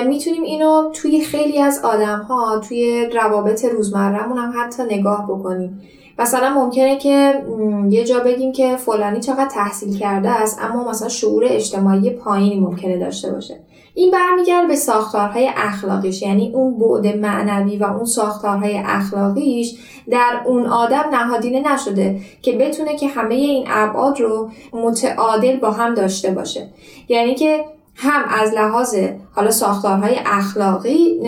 می‌تونیم 0.07 0.43
اینو 0.43 0.91
توی 0.93 1.21
خیلی 1.21 1.59
از 1.59 1.81
آدم 1.83 2.19
ها 2.19 2.59
توی 2.59 3.09
روابط 3.15 3.65
روزمرهمون 3.65 4.37
هم 4.37 4.53
حتی 4.57 4.83
نگاه 4.91 5.27
بکنیم. 5.29 5.81
مثلا 6.19 6.49
ممکنه 6.49 6.97
که 6.97 7.43
یه 7.89 8.03
جا 8.03 8.19
بگیم 8.19 8.51
که 8.51 8.75
فلانی 8.75 9.19
چقدر 9.19 9.49
تحصیل 9.49 9.97
کرده 9.97 10.29
است 10.29 10.59
اما 10.61 10.89
مثلا 10.89 11.09
شعور 11.09 11.43
اجتماعی 11.47 12.09
پایینی 12.09 12.59
ممکنه 12.59 12.97
داشته 12.97 13.31
باشه. 13.31 13.59
این 13.95 14.11
برمیگرده 14.11 14.67
به 14.67 14.75
ساختارهای 14.75 15.49
اخلاقیش 15.55 16.21
یعنی 16.21 16.51
اون 16.53 16.79
بعد 16.79 17.17
معنوی 17.17 17.77
و 17.77 17.83
اون 17.83 18.05
ساختارهای 18.05 18.81
اخلاقیش 18.85 19.75
در 20.09 20.41
اون 20.45 20.65
آدم 20.65 21.03
نهادینه 21.11 21.73
نشده 21.73 22.19
که 22.41 22.51
بتونه 22.51 22.95
که 22.95 23.07
همه 23.07 23.35
این 23.35 23.65
ابعاد 23.69 24.21
رو 24.21 24.49
متعادل 24.73 25.59
با 25.59 25.71
هم 25.71 25.93
داشته 25.93 26.31
باشه. 26.31 26.69
یعنی 27.09 27.35
که 27.35 27.65
هم 27.95 28.23
از 28.29 28.53
لحاظ 28.53 28.95
حالا 29.35 29.51
ساختارهای 29.51 30.15
اخلاقی 30.25 31.19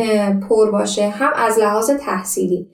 پر 0.50 0.72
باشه 0.72 1.10
هم 1.10 1.32
از 1.36 1.60
لحاظ 1.60 1.92
تحصیلی. 1.92 2.68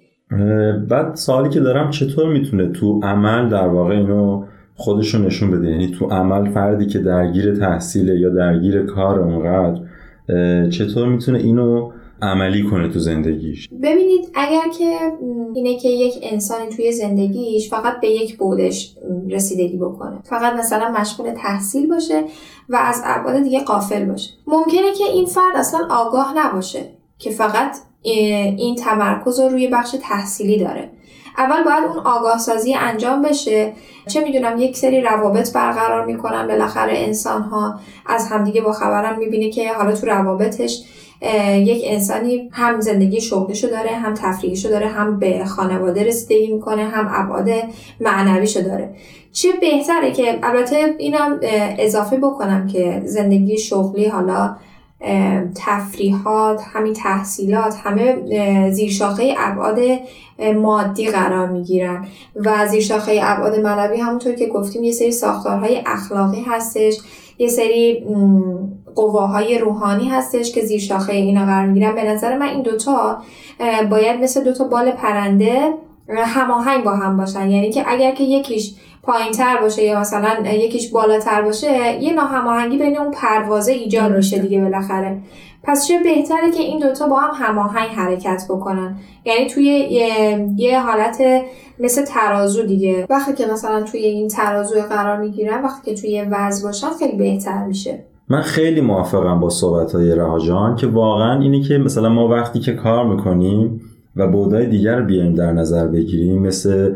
بعد 0.90 1.16
سوالی 1.16 1.50
که 1.50 1.60
دارم 1.60 1.90
چطور 1.90 2.34
می‌تونه 2.34 2.68
تو 2.68 3.00
عمل 3.04 3.50
در 3.50 3.68
واقع 3.68 3.94
اینو 3.94 4.46
خودشو 4.76 5.18
نشون 5.18 5.52
بده؟ 5.52 5.70
یعنی 5.70 5.88
تو 5.88 6.06
عمل 6.06 6.50
فردی 6.50 6.86
که 6.86 7.00
درگیر 7.00 7.56
تحصیله 7.56 8.20
یا 8.20 8.30
درگیر 8.30 8.86
کار 8.86 9.20
اونقدر 9.20 9.82
چطور 10.70 11.08
می‌تونه 11.10 11.40
اینو 11.40 11.92
عملی 12.22 12.64
کنه 12.64 12.90
تو 12.90 13.00
زندگیش؟ 13.00 13.70
ببینید 13.84 14.30
اگر 14.36 14.70
که 14.78 14.96
اینه 15.56 15.80
که 15.80 15.90
یک 15.90 16.14
انسانی 16.24 16.70
توی 16.76 16.92
زندگیش 16.92 17.70
فقط 17.70 18.02
به 18.02 18.08
یک 18.08 18.38
بودش 18.38 18.98
رسیدگی 19.30 19.78
بکنه. 19.78 20.20
فقط 20.24 20.60
مثلا 20.60 20.94
مشغول 21.00 21.34
تحصیل 21.38 21.90
باشه 21.90 22.24
و 22.70 22.76
از 22.76 23.02
ابعاد 23.06 23.44
دیگه 23.44 23.60
قافل 23.60 24.06
باشه. 24.06 24.30
ممکنه 24.48 24.94
که 24.98 25.04
این 25.14 25.26
فرد 25.26 25.56
اصلا 25.56 25.80
آگاه 25.90 26.34
نباشه 26.38 26.80
که 27.18 27.30
فقط 27.30 27.76
این 28.02 28.76
تمرکز 28.76 29.40
رو 29.40 29.50
روی 29.50 29.68
بخش 29.68 29.96
تحصیلی 30.02 30.58
داره. 30.58 30.90
اول 31.38 31.64
باید 31.64 31.84
اون 31.84 31.98
آگاه 31.98 32.38
سازی 32.38 32.74
انجام 32.74 33.22
بشه. 33.22 33.74
چه 34.08 34.24
می‌دونم 34.24 34.62
یک 34.62 34.78
سری 34.78 35.02
روابط 35.02 35.54
برقرار 35.54 36.06
می‌کنن 36.06 36.48
بالاخره 36.48 36.94
انسان 36.96 37.42
ها 37.42 37.80
از 38.06 38.28
همدیگه 38.28 38.62
با 38.62 38.72
خبرم 38.72 39.20
می‌بینه 39.20 39.50
که 39.50 39.74
حالا 39.74 39.96
تو 39.96 40.06
روابطش 40.06 40.84
یک 41.56 41.84
انسانی 41.86 42.50
هم 42.52 42.82
زندگی 42.82 43.22
شغلیشو 43.22 43.68
داره 43.68 43.90
هم 43.90 44.14
تفریحیشو 44.14 44.70
داره 44.70 44.88
هم 44.88 45.20
به 45.20 45.46
خانواده 45.46 46.04
رسیدگی 46.04 46.54
می‌کنه 46.54 46.84
هم 46.84 47.12
ابعاد 47.14 47.50
معنویشو 48.00 48.62
داره. 48.62 48.96
چه 49.32 49.50
بهتره 49.62 50.12
که 50.12 50.40
البته 50.44 50.96
اینم 50.98 51.40
اضافه 51.80 52.18
بکنم 52.18 52.68
که 52.68 53.02
زندگی 53.06 53.58
شغلی 53.58 54.06
حالا 54.06 54.56
تفریحات 55.56 56.62
همین 56.74 56.94
تحصیلات 56.94 57.76
همه 57.84 58.18
زیرشاخه 58.72 59.36
ابعاد 59.38 59.80
مادی 60.56 61.08
قرار 61.08 61.48
می‌گیرن. 61.48 62.06
و 62.36 62.68
زیرشاخه 62.68 63.20
ابعاد 63.24 63.60
معنوی 63.60 64.00
همونطور 64.00 64.34
که 64.34 64.48
گفتیم 64.48 64.84
یه 64.84 64.92
سری 64.92 65.12
ساختارهای 65.12 65.84
اخلاقی 65.86 66.42
هستش 66.42 66.98
یه 67.38 67.48
سری 67.48 68.06
قواهای 68.96 69.58
روحانی 69.58 70.10
هستش 70.10 70.52
که 70.52 70.62
زیر 70.62 70.80
شاخه 70.80 71.14
اینا 71.14 71.46
قرار 71.46 71.66
می‌گیرن. 71.66 71.96
به 71.96 72.04
نظر 72.04 72.38
من 72.38 72.50
این 72.50 72.62
دوتا 72.62 73.22
باید 73.90 74.24
مثل 74.24 74.44
دوتا 74.44 74.64
بال 74.64 74.92
پرنده 74.92 75.74
هماهنگ 76.10 76.84
با 76.84 76.92
هم 76.92 77.18
باشن. 77.18 77.50
یعنی 77.50 77.72
که 77.72 77.84
اگر 77.88 78.12
که 78.16 78.24
یکیش 78.24 78.74
پایین 79.04 79.32
تر 79.32 79.58
باشه 79.62 79.84
یا 79.84 80.00
مثلا 80.00 80.30
یکیش 80.46 80.92
بالاتر 80.92 81.42
باشه 81.42 82.04
یه 82.04 82.14
ناهماهنگی 82.14 82.78
بین 82.78 82.98
اون 82.98 83.12
پروازه 83.12 83.72
ایجاد 83.72 84.16
میشه 84.16 84.40
دیگه 84.40 84.62
بالاخره. 84.62 85.18
پس 85.64 85.88
چه 85.88 85.94
بهتره 86.04 86.52
که 86.52 86.64
این 86.64 86.80
دوتا 86.80 87.08
با 87.08 87.20
هم 87.20 87.46
هماهنگ 87.46 87.90
حرکت 87.90 88.44
بکنن؟ 88.50 88.96
یعنی 89.26 89.48
توی 89.50 89.66
یه, 89.66 90.48
یه 90.58 90.82
حالت 90.82 91.22
مثل 91.80 92.06
ترازو 92.06 92.64
دیگه. 92.64 93.06
وقتی 93.10 93.34
که 93.34 93.46
مثلا 93.54 93.84
توی 93.84 94.00
این 94.00 94.28
ترازو 94.28 94.82
قرار 94.82 95.18
می‌گیرن 95.18 95.64
وقتی 95.64 95.92
که 95.92 96.02
توی 96.02 96.26
وزن 96.32 96.68
باشن 96.68 96.88
خیلی 97.00 97.18
بهتر 97.18 97.66
میشه. 97.66 98.06
من 98.30 98.42
خیلی 98.42 98.82
موافقم 98.82 99.40
با 99.40 99.50
صحبت 99.50 99.96
های 99.96 100.16
رهاجان 100.16 100.76
که 100.76 100.88
واقعا 100.88 101.40
اینه 101.40 101.62
که 101.62 101.78
مثلا 101.78 102.10
ما 102.10 102.28
وقتی 102.28 102.60
که 102.60 102.74
کار 102.74 103.08
می‌کنیم 103.08 103.82
و 104.16 104.28
بودای 104.28 104.66
دیگر 104.66 104.96
رو 104.96 105.06
بیایم 105.06 105.36
در 105.36 105.52
نظر 105.52 105.88
بگیریم 105.88 106.42
مثل 106.42 106.96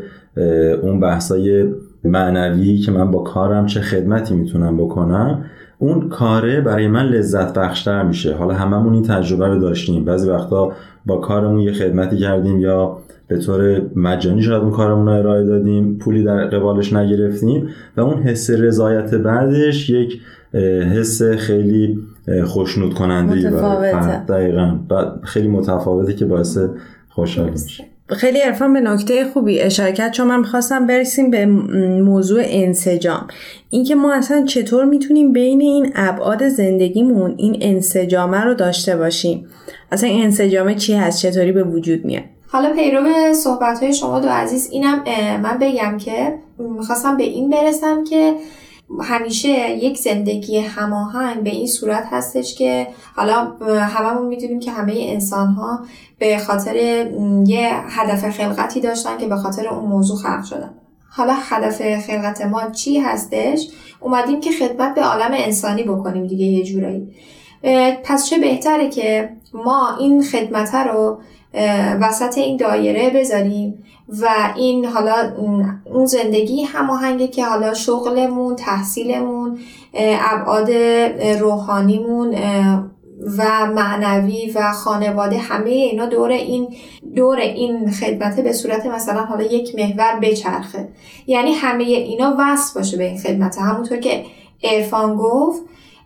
اون 0.84 1.00
بحثای 1.00 1.66
معنوی 2.06 2.78
که 2.78 2.92
من 2.92 3.12
با 3.12 3.20
کارم 3.20 3.66
چه 3.66 3.82
خدمتی 3.82 4.36
می‌تونم 4.36 4.78
بکنم 4.78 5.46
اون 5.78 6.10
کاره 6.10 6.62
برای 6.62 6.88
من 6.88 7.06
لذت 7.06 7.54
بخشتر 7.54 8.04
میشه. 8.04 8.36
حالا 8.36 8.54
هممون 8.54 8.94
این 8.94 9.04
تجربه 9.04 9.48
رو 9.48 9.60
داشتیم. 9.60 10.06
بعضی 10.06 10.30
وقتا 10.30 10.72
با 11.06 11.18
کارمون 11.18 11.60
یه 11.60 11.72
خدمتی 11.72 12.18
کردیم 12.18 12.60
یا 12.60 12.98
به 13.28 13.38
طور 13.38 13.82
مجانی 13.96 14.42
شاید 14.42 14.62
اون 14.62 14.72
کارمون 14.72 15.08
رو 15.08 15.14
ارائه 15.14 15.44
دادیم 15.46 15.98
پولی 15.98 16.24
در 16.24 16.46
قبالش 16.46 16.94
نگرفتیم 16.94 17.70
و 17.98 18.02
اون 18.02 18.24
حس 18.24 18.50
رضایت 18.50 19.16
بعدش 19.16 19.90
یک 19.90 20.22
حس 20.94 21.24
خیلی 21.24 22.00
خوشنود 22.44 22.94
کننده 22.94 23.50
دقیقا. 24.28 24.78
خیلی 25.24 25.48
متفاوته 25.48 26.14
که 26.14 26.26
باعث 26.26 26.58
خوشحال 27.10 27.50
میشه. 27.50 27.84
خیلی 28.10 28.42
ارفان 28.42 28.74
به 28.74 28.80
نکته 28.80 29.26
خوبی 29.26 29.60
اشاره 29.60 29.92
کرد 29.92 30.12
چون 30.12 30.28
من 30.28 30.40
می‌خواستم 30.40 30.88
برسیم 30.88 31.32
به 31.32 31.46
موضوع 31.46 32.42
انسجام. 32.46 33.28
اینکه 33.70 33.96
ما 33.96 34.14
اصلا 34.14 34.46
چطور 34.46 34.86
می‌تونیم 34.86 35.34
بین 35.34 35.62
این 35.62 35.92
ابعاد 35.96 36.48
زندگیمون 36.48 37.34
این 37.38 37.58
انسجامه 37.62 38.42
رو 38.42 38.54
داشته 38.54 38.98
باشیم؟ 38.98 39.48
اصلا 39.92 40.10
این 40.10 40.24
انسجامه 40.24 40.76
چی 40.76 40.94
هست؟ 40.94 41.22
چطوری 41.22 41.52
به 41.52 41.64
وجود 41.64 42.06
میاد؟ 42.06 42.24
حالا 42.48 42.74
پیرو 42.74 43.34
صحبت 43.34 43.84
های 43.84 43.94
شما 43.94 44.20
دو 44.20 44.30
عزیز 44.30 44.70
اینم 44.72 45.04
من 45.44 45.58
بگم 45.62 45.98
که 45.98 46.34
می‌خواستم 46.60 47.18
به 47.18 47.24
این 47.24 47.50
برسم 47.50 48.04
که 48.04 48.34
همیشه 49.02 49.70
یک 49.70 49.98
زندگی 49.98 50.58
هماهنگ 50.58 51.44
به 51.44 51.50
این 51.50 51.68
صورت 51.68 52.08
هستش 52.12 52.56
که 52.56 52.88
حالا 53.16 53.52
هممون 53.68 54.28
می‌دونیم 54.28 54.60
که 54.60 54.72
همه 54.72 54.94
انسان 54.98 55.48
ها 55.48 55.80
به 56.20 56.38
خاطر 56.38 56.76
یه 57.46 57.72
هدف 57.90 58.30
خلقتی 58.30 58.82
داشتن 58.82 59.18
که 59.18 59.28
به 59.28 59.36
خاطر 59.36 59.68
اون 59.68 59.90
موضوع 59.90 60.18
خلق 60.18 60.44
شدن. 60.44 60.74
حالا 61.10 61.34
هدف 61.50 62.00
خلقت 62.08 62.42
ما 62.42 62.70
چی 62.70 63.00
هستش؟ 63.00 63.68
اومدیم 64.00 64.40
که 64.40 64.52
خدمت 64.52 64.96
به 64.96 65.02
عالم 65.02 65.32
انسانی 65.34 65.84
بکنیم 65.84 66.28
دیگه 66.28 66.46
یه 66.46 66.64
جورایی. 66.64 67.08
پس 68.04 68.26
چه 68.30 68.40
بهتره 68.40 68.90
که 68.90 69.30
ما 69.54 69.98
این 70.00 70.24
خدمت 70.24 70.76
رو 70.76 71.20
وسط 72.02 72.38
این 72.38 72.58
دایره 72.58 73.10
بذاریم. 73.10 73.84
و 74.22 74.28
این 74.56 74.86
حالا 74.86 75.34
اون 75.94 76.06
زندگی 76.06 76.64
هماهنگه 76.64 77.28
که 77.28 77.46
حالا 77.46 77.74
شغلمون 77.74 78.56
تحصیلمون 78.56 79.60
ابعاد 80.32 80.72
روحانیمون 81.40 82.36
و 83.38 83.66
معنوی 83.76 84.52
و 84.56 84.72
خانواده 84.72 85.38
همه 85.38 85.70
اینا 85.70 86.06
دور 86.06 86.32
این 86.32 86.68
دور 87.16 87.38
این 87.38 87.92
خدمته 87.92 88.42
به 88.42 88.54
صورت 88.54 88.86
مثلا 88.86 89.22
حالا 89.22 89.44
یک 89.44 89.76
محور 89.76 90.20
بچرخه. 90.22 90.90
یعنی 91.28 91.52
همه 91.52 91.84
اینا 91.84 92.36
وصل 92.40 92.80
باشه 92.80 92.98
به 92.98 93.04
این 93.04 93.18
خدمته. 93.18 93.62
همونطور 93.62 93.98
که 93.98 94.24
ارفان 94.64 95.16
گفت 95.16 95.62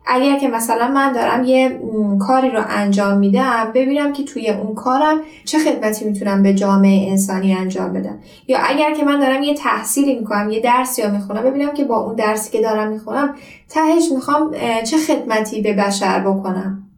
اگر 0.06 0.40
که 0.40 0.48
مثلا 0.48 0.88
من 0.88 1.14
دارم 1.14 1.44
یه 1.44 1.80
کاری 2.20 2.50
رو 2.50 2.62
انجام 2.70 3.18
میدم 3.18 3.72
ببینم 3.76 4.14
که 4.14 4.24
توی 4.24 4.50
اون 4.50 4.76
کارم 4.76 5.22
چه 5.46 5.60
خدمتی 5.60 6.06
می‌تونم 6.06 6.44
به 6.44 6.54
جامعه 6.54 7.10
انسانی 7.10 7.54
انجام 7.54 7.94
بدم. 7.94 8.20
یا 8.48 8.58
اگر 8.60 8.94
که 8.94 9.06
من 9.06 9.20
دارم 9.20 9.44
یه 9.44 9.54
تحصیلی 9.54 10.20
می‌کنم 10.20 10.50
یه 10.50 10.60
درسی 10.60 11.02
رو 11.02 11.12
می‌خونم 11.12 11.44
ببینم 11.44 11.74
که 11.74 11.84
با 11.84 11.98
اون 11.98 12.16
درسی 12.16 12.52
که 12.52 12.62
دارم 12.62 12.88
می‌خونم 12.88 13.36
تهش 13.70 14.04
می‌خوام 14.12 14.52
چه 14.84 14.98
خدمتی 14.98 15.62
به 15.62 15.74
بشر 15.74 16.20
بکنم. 16.20 16.89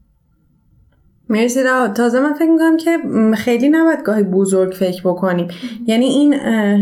مرسی 1.30 1.64
را. 1.64 1.88
تازه 1.88 2.20
من 2.20 2.34
فکر 2.34 2.50
می‌کنم 2.50 2.78
که 2.78 2.98
خیلی 3.36 3.70
نباید 3.70 4.04
گاهی 4.04 4.24
بزرگ 4.24 4.74
فکر 4.74 5.02
بکنیم. 5.02 5.48
یعنی 5.88 6.06
این 6.06 6.34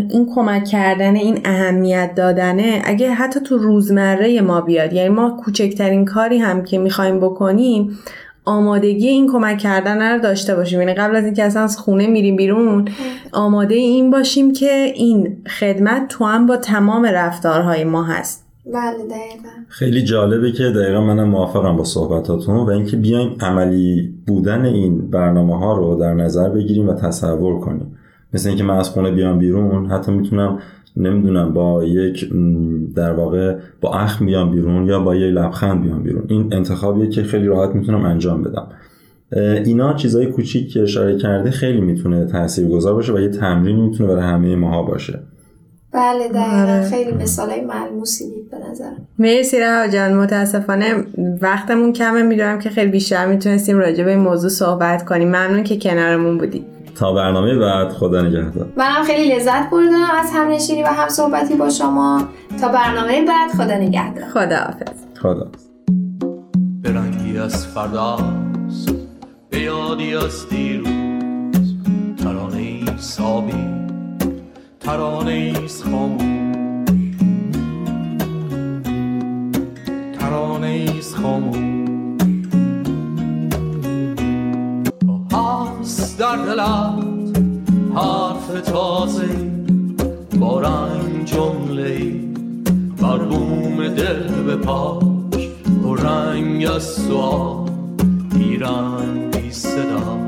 این 0.10 0.32
کمک 0.36 0.66
کردن 0.66 1.16
این 1.16 1.40
اهمیت 1.46 2.12
دادنه 2.16 2.82
اگه 2.86 3.12
حتی 3.14 3.40
تو 3.40 3.58
روزمره 3.58 4.42
ما 4.42 4.62
بیاد 4.62 4.94
یعنی 4.94 5.10
ما 5.10 5.30
کوچکترین 5.46 6.06
کاری 6.06 6.38
هم 6.38 6.64
که 6.64 6.78
می‌خوایم 6.78 7.20
بکنیم 7.20 8.00
آمادگی 8.46 9.08
این 9.08 9.32
کمک 9.32 9.58
کردن 9.58 10.14
رو 10.14 10.20
داشته 10.20 10.56
باشیم. 10.56 10.80
یعنی 10.80 10.94
قبل 10.94 11.16
از 11.16 11.26
اینکه 11.26 11.44
اصلا 11.44 11.64
از 11.64 11.78
خونه 11.78 12.08
میریم 12.08 12.36
بیرون 12.36 12.86
آماده 13.32 13.76
این 13.76 14.12
باشیم 14.12 14.54
که 14.54 14.94
این 14.96 15.38
خدمت 15.60 16.08
تو 16.08 16.26
هم 16.26 16.46
با 16.46 16.58
تمام 16.58 17.06
رفتارهای 17.06 17.84
ما 17.84 18.04
هست. 18.04 18.49
بله 18.66 19.06
دقیقا. 19.06 19.50
خیلی 19.68 20.02
جالبه 20.02 20.52
که 20.52 20.64
دقیقا 20.64 21.02
منم 21.02 21.30
موافقم 21.30 21.76
با 21.78 21.84
صحبتاتون 21.84 22.56
و 22.56 22.70
اینکه 22.70 22.98
بیایم 22.98 23.36
عملی 23.40 24.14
بودن 24.28 24.66
این 24.66 25.10
برنامه 25.10 25.60
ها 25.60 25.78
رو 25.78 25.96
در 25.96 26.14
نظر 26.14 26.50
بگیریم 26.50 26.90
و 26.90 26.94
تصور 26.94 27.60
کنیم. 27.60 27.98
مثل 28.34 28.50
اینکه 28.50 28.64
من 28.64 28.78
از 28.78 28.90
خونه 28.90 29.12
بیام 29.12 29.40
بیرون 29.40 29.86
حتی 29.86 30.12
می‌تونم 30.12 30.60
نمی‌دونم 30.98 31.54
با 31.54 31.84
یک 31.84 32.30
در 32.96 33.14
واقع 33.14 33.58
با 33.82 33.94
اخم 33.94 34.26
بیام 34.26 34.52
بیرون 34.52 34.86
یا 34.86 35.00
با 35.00 35.16
یک 35.16 35.34
لبخند 35.34 35.82
بیام 35.84 36.04
بیرون. 36.04 36.24
این 36.28 36.54
انتخابیه 36.54 37.10
که 37.10 37.24
خیلی 37.24 37.48
راحت 37.48 37.76
می‌تونم 37.76 38.06
انجام 38.06 38.44
بدم. 38.44 38.68
اینا 39.66 39.94
چیزای 39.94 40.26
کوچیک 40.26 40.72
که 40.74 40.82
اشاره 40.82 41.18
کرده 41.18 41.52
خیلی 41.52 41.82
می‌تونه 41.82 42.26
تاثیرگذار 42.26 42.94
باشه 42.94 43.14
و 43.14 43.20
یه 43.20 43.30
تمرین 43.30 43.76
می‌تونه 43.76 44.10
برای 44.10 44.24
همه 44.24 44.56
ماها 44.56 44.84
باشه. 44.84 45.20
بله 45.94 46.28
دقیقا. 46.28 46.90
خیلی 46.90 47.12
مثالای 47.12 47.62
ملموسی 47.62 48.26
نظرم. 48.72 49.08
مرسی 49.20 49.60
رها 49.60 49.88
جان 49.88 50.14
متاسفانه 50.14 51.06
وقتمون 51.42 51.94
کمه 51.94 52.22
می‌دونم 52.22 52.60
که 52.60 52.70
خیلی 52.70 52.92
بیشتر 52.92 53.26
می‌تونستیم 53.26 53.78
راجع 53.78 54.04
به 54.04 54.12
این 54.12 54.20
موضوع 54.20 54.50
صحبت 54.50 55.06
کنیم. 55.06 55.28
ممنون 55.28 55.64
که 55.64 55.78
کنارمون 55.78 56.38
بودی. 56.38 56.66
تا 56.96 57.14
برنامه 57.14 57.58
بعد 57.58 57.90
خدا 57.90 58.22
نگهدار. 58.22 58.68
منم 58.78 59.04
خیلی 59.04 59.36
لذت 59.36 59.70
بردم 59.70 59.94
از 60.22 60.32
هم 60.34 60.48
نشینی 60.48 60.84
و 60.84 60.88
هم 60.88 61.10
صحبتی 61.10 61.56
با 61.56 61.70
شما. 61.70 62.28
تا 62.62 62.68
برنامه 62.68 63.26
بعد 63.26 63.52
خدا 63.52 63.76
نگهدار. 63.76 64.30
خدا 64.30 64.58
حافظ. 64.58 65.00
خدا. 65.22 65.48
برنگی 66.84 67.38
از 67.38 67.68
فرداست 67.68 68.90
به 69.50 69.60
یادی 69.60 70.16
از 70.16 70.50
دیروز. 70.50 70.88
ترانه 72.24 72.58
ای 72.58 72.86
سابی 72.98 73.54
ترانه 74.80 75.32
ایست 75.32 75.84
خاموش. 75.84 76.29
خاموش 81.22 81.58
هست 85.34 86.20
در 86.20 86.36
دلت 86.36 87.40
حرف 87.96 88.62
تازه 88.62 89.30
با 90.40 90.60
رنگ 90.60 91.26
جمله 91.26 92.12
بر 93.02 93.18
بوم 93.18 93.88
دل 93.88 94.44
به 94.46 94.56
پاش 94.56 95.48
و 95.84 95.96
رنگ 95.96 96.66
از 96.66 96.84
سوال 96.84 97.70
بیرنگ 98.36 99.38
بی 99.38 99.52
صدا 99.52 100.20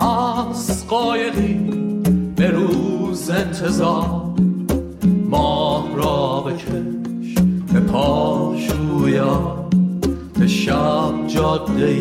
هست 0.00 0.86
قایقی 0.88 1.54
به 2.36 2.50
روز 2.50 3.30
انتظار 3.30 4.25
ماه 5.36 5.96
را 5.96 6.44
بکش 6.46 6.64
به 7.72 7.80
پاشویا 7.80 9.68
به 10.38 10.46
شب 10.46 11.26
جاده 11.26 11.96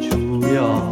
جویا. 0.00 0.82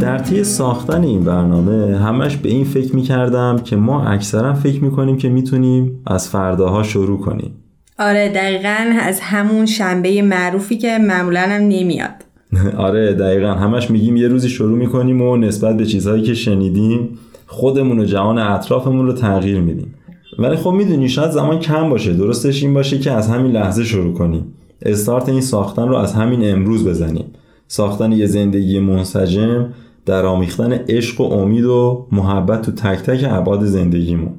در 0.00 0.18
طی 0.18 0.44
ساختن 0.44 1.04
این 1.04 1.24
برنامه 1.24 1.98
همش 1.98 2.36
به 2.36 2.48
این 2.48 2.64
فکر 2.64 2.96
می‌کردم 2.96 3.58
که 3.64 3.76
ما 3.76 4.04
اکثرا 4.04 4.54
فکر 4.54 4.84
می‌کنیم 4.84 5.16
که 5.16 5.28
می‌تونیم 5.28 6.02
از 6.06 6.28
فرداها 6.28 6.82
شروع 6.82 7.20
کنیم. 7.20 7.52
آره 7.98 8.28
دقیقا 8.28 8.94
از 9.00 9.20
همون 9.20 9.66
شنبه 9.66 10.22
معروفی 10.22 10.78
که 10.78 10.98
معمولا 10.98 11.40
هم 11.40 11.62
نمیاد. 11.62 12.10
آره 12.86 13.14
دقیقا. 13.14 13.52
همش 13.54 13.90
میگیم 13.90 14.16
یه 14.16 14.28
روزی 14.28 14.48
شروع 14.48 14.78
می‌کنیم 14.78 15.22
و 15.22 15.36
نسبت 15.36 15.76
به 15.76 15.86
چیزهایی 15.86 16.22
که 16.22 16.34
شنیدیم 16.34 17.18
خودمون 17.50 17.98
و 17.98 18.04
جهان 18.04 18.38
اطرافمون 18.38 19.06
رو 19.06 19.12
تغییر 19.12 19.60
میدیم. 19.60 19.94
ولی 20.38 20.56
خب 20.56 20.70
می‌دونی 20.70 21.08
شاید 21.08 21.30
زمان 21.30 21.58
کم 21.58 21.90
باشه. 21.90 22.12
درستش 22.12 22.62
این 22.62 22.74
باشه 22.74 22.98
که 22.98 23.12
از 23.12 23.28
همین 23.28 23.52
لحظه 23.52 23.84
شروع 23.84 24.14
کنیم. 24.14 24.54
استارت 24.82 25.28
این 25.28 25.40
ساختن 25.40 25.88
رو 25.88 25.96
از 25.96 26.12
همین 26.12 26.52
امروز 26.52 26.88
بزنیم. 26.88 27.24
ساختن 27.68 28.12
یه 28.12 28.26
زندگی 28.26 28.80
منسجم 28.80 29.68
در 30.06 30.26
آمیختن 30.26 30.72
عشق 30.72 31.20
و 31.20 31.24
امید 31.24 31.64
و 31.64 32.06
محبت 32.12 32.62
تو 32.62 32.72
تک 32.72 32.98
تک 32.98 33.26
ابعاد 33.30 33.64
زندگیمون. 33.64 34.32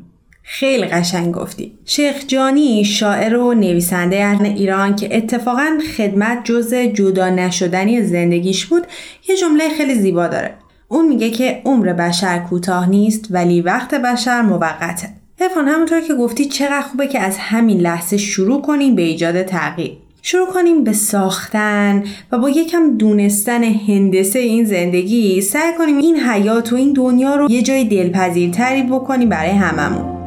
خیلی 0.43 0.85
قشنگ 0.85 1.33
گفتی. 1.33 1.71
شیخ 1.85 2.15
جانی 2.27 2.85
شاعر 2.85 3.37
و 3.37 3.53
نویسنده 3.53 4.23
اهل 4.23 4.45
ایران 4.45 4.95
که 4.95 5.17
اتفاقا 5.17 5.77
خدمت 5.97 6.41
جز 6.43 6.73
جدا 6.73 7.29
نشدنی 7.29 8.01
زندگیش 8.01 8.65
بود 8.65 8.83
یه 9.29 9.37
جمله 9.37 9.69
خیلی 9.77 9.95
زیبا 9.95 10.27
داره. 10.27 10.53
اون 10.91 11.07
میگه 11.07 11.29
که 11.29 11.61
عمر 11.65 11.93
بشر 11.93 12.39
کوتاه 12.39 12.89
نیست 12.89 13.27
ولی 13.29 13.61
وقت 13.61 13.93
بشر 13.93 14.41
موقته. 14.41 15.09
ارفان 15.39 15.67
همونطور 15.67 16.01
که 16.01 16.13
گفتی 16.13 16.45
چقدر 16.45 16.81
خوبه 16.81 17.07
که 17.07 17.19
از 17.19 17.37
همین 17.37 17.79
لحظه 17.79 18.17
شروع 18.17 18.61
کنیم 18.61 18.95
به 18.95 19.01
ایجاد 19.01 19.43
تغییر. 19.43 19.97
شروع 20.21 20.47
کنیم 20.47 20.83
به 20.83 20.93
ساختن 20.93 22.03
و 22.31 22.37
با 22.37 22.49
یکم 22.49 22.97
دونستن 22.97 23.63
هندسه 23.63 24.39
این 24.39 24.65
زندگی 24.65 25.41
سعی 25.41 25.73
کنیم 25.77 25.97
این 25.97 26.17
حیات 26.17 26.73
و 26.73 26.75
این 26.75 26.93
دنیا 26.93 27.35
رو 27.35 27.51
یه 27.51 27.61
جای 27.61 27.83
دلپذیرتری 27.83 28.83
بکنیم 28.83 29.29
برای 29.29 29.51
هممون. 29.51 30.21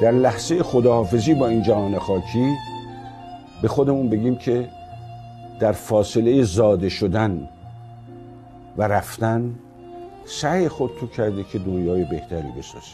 در 0.00 0.12
لحظه 0.12 0.62
خداحافظی 0.62 1.34
با 1.34 1.48
این 1.48 1.62
جهان 1.62 1.98
خاکی 1.98 2.73
به 3.64 3.68
خودمون 3.68 4.08
بگیم 4.08 4.36
که 4.36 4.68
در 5.60 5.72
فاصله 5.72 6.42
زاده 6.42 6.88
شدن 6.88 7.48
و 8.76 8.82
رفتن 8.82 9.54
سعی 10.24 10.68
خود 10.68 10.90
تو 11.00 11.06
کرده 11.06 11.44
که 11.44 11.58
دنیای 11.58 12.04
بهتری 12.04 12.48
بسازی. 12.58 12.86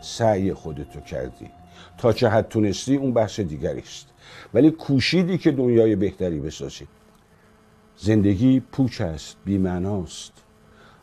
سعی 0.00 0.54
خودتو 0.54 1.00
کردی. 1.00 1.50
تا 1.98 2.12
چه 2.12 2.28
حد 2.28 2.48
تونستی 2.48 2.96
اون 2.96 3.12
بحث 3.12 3.40
دیگری 3.40 3.80
است. 3.80 4.06
ولی 4.54 4.70
کوشیدی 4.70 5.38
که 5.38 5.50
دنیای 5.50 5.96
بهتری 5.96 6.40
بسازی. 6.40 6.86
زندگی 7.96 8.60
پوچ 8.60 9.00
است 9.00 9.36
بیمعناست. 9.44 10.32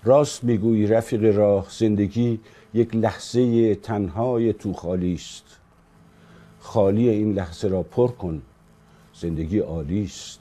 راست 0.03 0.43
می‌گویی 0.43 0.87
رفیق 0.87 1.23
راه 1.37 1.67
زندگی 1.69 2.39
یک 2.73 2.95
لحظه 2.95 3.75
تنهای 3.75 4.53
تو 4.53 4.73
خالی 4.73 5.13
است. 5.13 5.43
خالی 6.59 7.09
این 7.09 7.33
لحظه 7.33 7.67
را 7.67 7.83
پر 7.83 8.07
کن. 8.07 8.41
زندگی 9.21 9.59
عالی 9.59 10.03
است. 10.03 10.39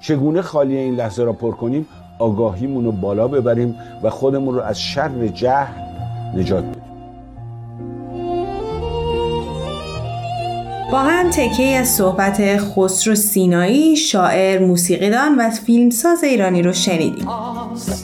چگونه 0.00 0.42
خالی 0.42 0.76
این 0.76 0.94
لحظه 0.94 1.24
را 1.24 1.32
پر 1.32 1.52
کنیم؟ 1.52 1.86
آگاهیمون 2.18 2.84
رو 2.84 2.92
بالا 2.92 3.28
ببریم 3.28 3.74
و 4.02 4.10
خودمون 4.10 4.54
رو 4.54 4.60
از 4.60 4.80
شر 4.80 5.26
جهل 5.26 5.82
نجات 6.34 6.64
بدیم. 6.64 6.82
با 10.92 10.98
هم 10.98 11.30
تکه 11.30 11.62
از 11.62 11.88
صحبت 11.88 12.56
خسرو 12.56 13.14
سینایی 13.14 13.96
شاعر 13.96 14.66
موسیقیدان 14.66 15.36
و 15.38 15.50
فیلمساز 15.50 16.24
ایرانی 16.24 16.62
رو 16.62 16.72
شنیدیم. 16.72 17.28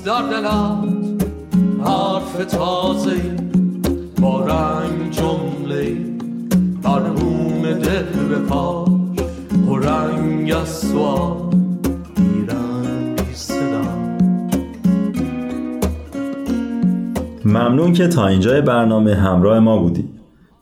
در 0.04 0.22
دلت 0.22 1.22
حرف 1.86 2.44
تازه 2.44 3.20
با 4.20 4.46
رنگ 4.46 5.10
جمله 5.10 5.96
بر 6.82 7.00
دل 7.72 8.28
به 8.28 8.38
و 9.72 9.76
رنگ 9.76 10.52
از 10.52 10.68
سوال 10.68 11.52
ممنون 17.44 17.92
که 17.92 18.08
تا 18.08 18.26
اینجای 18.26 18.60
برنامه 18.60 19.14
همراه 19.14 19.58
ما 19.58 19.78
بودی. 19.78 20.08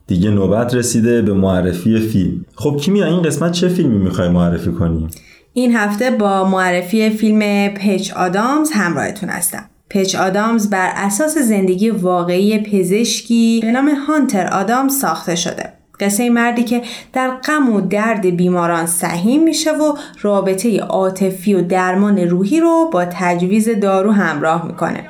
دیگه 0.07 0.31
نوبت 0.31 0.75
رسیده 0.75 1.23
به 1.23 1.33
معرفی 1.33 2.01
فیلم. 2.01 2.45
خب 2.55 2.77
کیمیا 2.77 3.07
این 3.07 3.23
قسمت 3.23 3.53
چه 3.53 3.69
فیلمی 3.69 3.99
می‌خوای 3.99 4.29
معرفی 4.29 4.73
کنیم؟ 4.73 5.09
این 5.53 5.77
هفته 5.77 6.11
با 6.11 6.49
معرفی 6.49 7.11
فیلم 7.11 7.69
پچ 7.69 8.13
آدامز 8.13 8.71
همراهتون 8.73 9.29
هستم. 9.29 9.65
پچ 9.91 10.15
آدامز 10.15 10.71
بر 10.71 10.93
اساس 10.97 11.39
زندگی 11.39 11.91
واقعی 11.91 12.59
پزشکی 12.59 13.61
به 13.63 13.73
نام 13.73 13.91
هانتر 14.09 14.47
آدامز 14.47 14.99
ساخته 14.99 15.37
شده. 15.37 15.70
قصه 16.01 16.31
مردی 16.31 16.65
که 16.65 16.83
در 17.13 17.31
غم 17.31 17.75
و 17.75 17.81
درد 17.81 18.27
بیماران 18.37 18.87
سهیم 18.87 19.43
میشه 19.43 19.73
و 19.73 19.95
رابطه 20.23 20.81
عاطفی 20.81 21.55
و 21.55 21.63
درمان 21.63 22.19
روحی 22.19 22.61
رو 22.61 22.91
با 22.93 23.05
تجویز 23.05 23.69
دارو 23.69 24.13
همراه 24.13 24.67
می‌کنه 24.67 25.05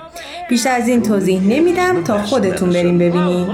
بیشتر 0.48 0.76
از 0.76 0.88
این 0.88 1.02
توضیح 1.02 1.40
نمیدم 1.48 2.02
تا 2.04 2.22
خودتون 2.22 2.70
بریم 2.70 2.98
ببینیم 2.98 3.46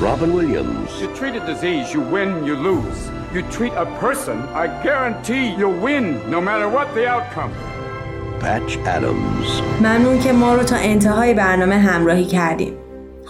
Robin 0.00 0.34
Williams. 0.34 0.90
You 1.00 1.08
treat 1.20 1.34
a 1.42 1.44
disease, 1.52 1.86
you 1.94 2.02
win, 2.14 2.30
you 2.48 2.54
lose. 2.68 2.98
You 3.34 3.42
treat 3.56 3.72
a 3.84 3.86
person, 4.04 4.36
I 4.62 4.66
guarantee 4.88 5.44
you'll 5.58 5.80
win, 5.88 6.06
no 6.30 6.40
matter 6.48 6.68
what 6.68 6.86
the 6.94 7.04
outcome. 7.14 7.52
Patch 8.40 8.76
Adams. 8.96 9.62
ممنون 9.80 10.18
که 10.18 10.32
ما 10.32 10.54
رو 10.54 10.62
تا 10.62 10.76
انتهای 10.76 11.34
برنامه 11.34 11.78
همراهی 11.78 12.24
کردیم. 12.24 12.85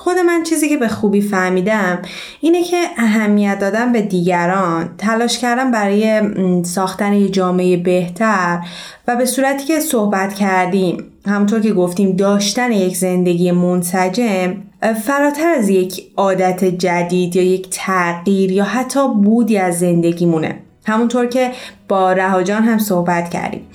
خود 0.06 0.18
من 0.18 0.42
چیزی 0.42 0.68
که 0.68 0.76
به 0.76 0.88
خوبی 0.88 1.20
فهمیدم 1.20 2.02
اینه 2.40 2.64
که 2.64 2.76
اهمیت 2.98 3.58
دادن 3.58 3.92
به 3.92 4.02
دیگران 4.02 4.90
تلاش 4.98 5.38
کردن 5.38 5.70
برای 5.70 6.22
ساختن 6.64 7.12
یه 7.12 7.28
جامعه 7.28 7.76
بهتر 7.76 8.60
و 9.08 9.16
به 9.16 9.24
صورتی 9.24 9.64
که 9.64 9.80
صحبت 9.80 10.34
کردیم 10.34 11.04
همونطور 11.26 11.60
که 11.60 11.72
گفتیم 11.72 12.16
داشتن 12.16 12.72
یک 12.72 12.96
زندگی 12.96 13.50
منسجم 13.52 14.56
فراتر 15.04 15.48
از 15.58 15.68
یک 15.68 16.02
عادت 16.16 16.64
جدید 16.64 17.36
یا 17.36 17.42
یک 17.42 17.68
تغییر 17.70 18.52
یا 18.52 18.64
حتی 18.64 19.08
بودی 19.08 19.58
از 19.58 19.78
زندگی 19.78 20.26
مونه 20.26 20.58
همونطور 20.86 21.26
که 21.26 21.52
با 21.88 22.12
رهاجان 22.12 22.62
هم 22.62 22.78
صحبت 22.78 23.30
کردیم. 23.30 23.66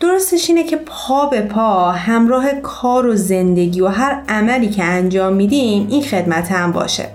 درستش 0.00 0.50
اینه 0.50 0.64
که 0.64 0.76
پا 0.76 1.26
به 1.26 1.40
پا 1.40 1.90
همراه 1.90 2.44
کار 2.62 3.06
و 3.06 3.16
زندگی 3.16 3.80
و 3.80 3.86
هر 3.86 4.22
عملی 4.28 4.68
که 4.68 4.84
انجام 4.84 5.32
میدیم 5.32 5.86
این 5.90 6.02
خدمت 6.02 6.52
هم 6.52 6.72
باشه. 6.72 7.08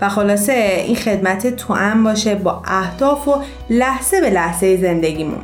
و 0.00 0.08
خلاصه 0.08 0.52
این 0.86 0.96
خدمت 0.96 1.56
تو 1.56 1.74
هم 1.74 2.04
باشه 2.04 2.34
با 2.34 2.62
اهداف 2.64 3.28
و 3.28 3.34
لحظه 3.70 4.20
به 4.20 4.30
لحظه 4.30 4.76
زندگیمون. 4.76 5.38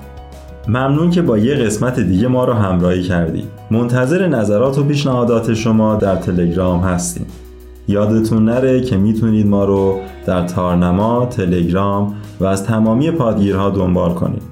ممنون 0.69 1.11
که 1.11 1.23
با 1.23 1.39
یه 1.39 1.55
قسمت 1.55 2.01
دیگه 2.01 2.29
ما 2.29 2.45
رو 2.45 2.53
همراهی 2.53 3.03
کردی. 3.03 3.45
منتظر 3.71 4.29
نظرات 4.29 4.79
و 4.79 4.85
پیشنهادات 4.85 5.55
شما 5.55 5.95
در 5.95 6.17
تلگرام 6.17 6.81
هستیم. 6.81 7.27
یادتون 7.89 8.45
نره 8.45 8.81
که 8.81 8.97
می‌تونید 8.97 9.47
ما 9.47 9.65
رو 9.65 10.01
در 10.27 10.47
تارنما، 10.47 11.27
تلگرام 11.27 12.15
و 12.41 12.45
از 12.45 12.65
تمامی 12.65 13.11
پادگیرها 13.11 13.71
دنبال 13.71 14.15
کنید. 14.15 14.50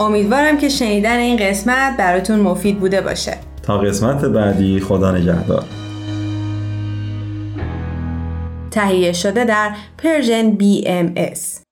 امیدوارم 0.00 0.58
که 0.58 0.68
شنیدن 0.68 1.18
این 1.18 1.36
قسمت 1.36 1.96
براتون 1.96 2.40
مفید 2.40 2.80
بوده 2.80 3.00
باشه. 3.00 3.36
تا 3.62 3.78
قسمت 3.78 4.24
بعدی 4.24 4.80
خدا 4.80 5.12
نگهدار. 5.12 5.64
تهیه 8.70 9.12
شده 9.12 9.44
در 9.44 9.70
پرژن 9.98 10.58
BMS 10.58 11.63